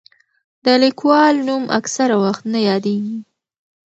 [0.65, 3.17] د لیکوال نوم اکثره وخت نه یادېږي.